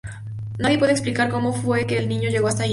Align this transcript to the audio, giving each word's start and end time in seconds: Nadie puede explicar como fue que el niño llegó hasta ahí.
Nadie 0.57 0.79
puede 0.79 0.93
explicar 0.93 1.29
como 1.29 1.53
fue 1.53 1.85
que 1.85 1.99
el 1.99 2.09
niño 2.09 2.27
llegó 2.31 2.47
hasta 2.47 2.63
ahí. 2.63 2.69